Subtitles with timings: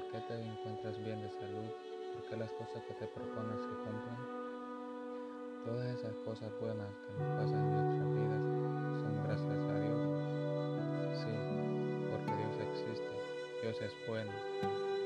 [0.00, 1.70] te encuentras bien de salud?
[2.14, 4.18] ¿Por qué las cosas que te propones se cumplen?
[5.64, 8.42] Todas esas cosas buenas que nos pasan en nuestras vidas
[8.98, 10.00] son gracias a Dios.
[11.14, 11.34] Sí,
[12.10, 13.12] porque Dios existe,
[13.62, 14.32] Dios es bueno,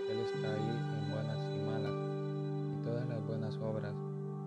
[0.09, 1.99] Él está ahí en buenas y malas,
[2.73, 3.95] y todas las buenas obras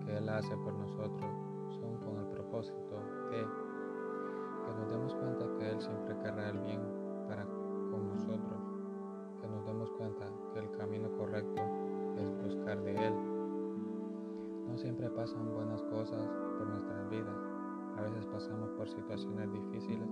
[0.04, 1.30] que Él hace por nosotros
[1.78, 2.98] son con el propósito
[3.30, 3.46] de
[4.62, 6.71] que nos demos cuenta que Él siempre querrá el bien
[14.68, 16.22] No siempre pasan buenas cosas
[16.58, 17.36] por nuestras vidas,
[17.96, 20.08] a veces pasamos por situaciones difíciles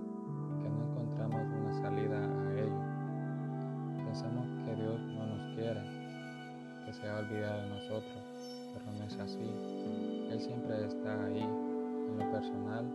[0.61, 4.05] que no encontramos una salida a ello.
[4.05, 5.81] Pensamos que Dios no nos quiere,
[6.85, 8.23] que se ha olvidado de nosotros,
[8.73, 9.49] pero no es así.
[10.29, 11.41] Él siempre está ahí.
[11.41, 12.85] En lo personal,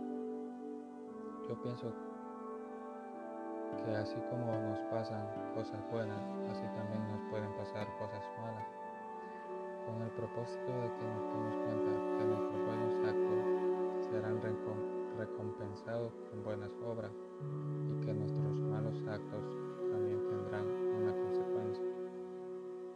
[1.49, 1.91] yo pienso
[3.83, 6.19] que así como nos pasan cosas buenas,
[6.51, 7.16] así también nos
[10.17, 13.45] propósito de que nos demos cuenta que nuestros buenos actos
[14.09, 14.41] serán
[15.17, 17.11] recompensados con buenas obras
[17.85, 19.43] y que nuestros malos actos
[19.91, 21.85] también tendrán una consecuencia.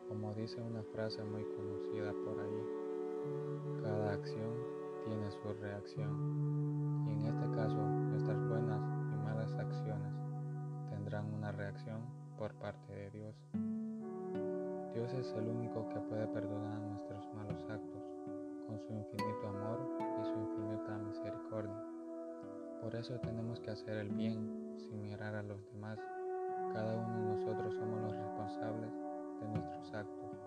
[0.09, 4.53] Como dice una frase muy conocida por ahí, cada acción
[5.05, 8.81] tiene su reacción y en este caso nuestras buenas
[9.14, 10.14] y malas acciones
[10.89, 12.02] tendrán una reacción
[12.38, 13.70] por parte de Dios.
[15.02, 18.04] Dios es el único que puede perdonar nuestros malos actos
[18.67, 21.84] con su infinito amor y su infinita misericordia.
[22.84, 25.98] Por eso tenemos que hacer el bien sin mirar a los demás.
[26.72, 28.92] Cada uno de nosotros somos los responsables
[29.42, 30.38] de nuestros actos.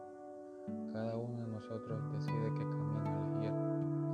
[0.92, 3.52] Cada uno de nosotros decide qué camino elegir,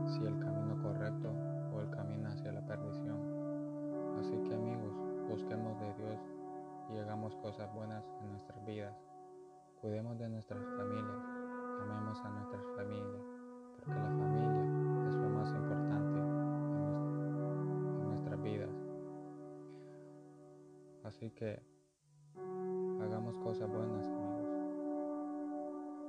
[0.09, 1.29] si el camino correcto
[1.75, 3.21] o el camino hacia la perdición.
[4.19, 4.95] Así que amigos,
[5.29, 6.19] busquemos de Dios
[6.95, 9.10] y hagamos cosas buenas en nuestras vidas.
[9.81, 11.25] Cuidemos de nuestras familias,
[11.81, 13.25] amemos a nuestras familias,
[13.77, 18.69] porque la familia es lo más importante en, nuestras vidas.
[21.03, 21.63] Así que
[23.01, 24.51] hagamos cosas buenas, amigos.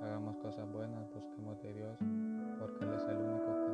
[0.02, 1.98] Hagamos cosas buenas, busquemos de Dios,
[2.60, 3.71] porque Él es el único que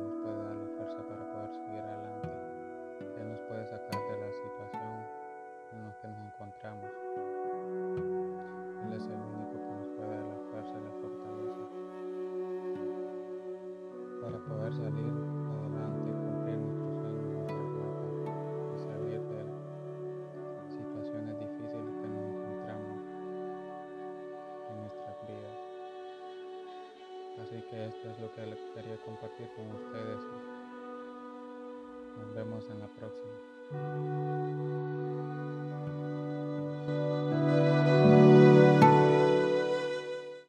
[27.42, 28.42] Así que esto es lo que
[28.74, 30.20] quería compartir con ustedes.
[32.18, 33.97] Nos vemos en la próxima.